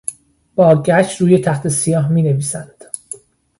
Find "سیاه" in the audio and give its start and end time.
1.71-2.11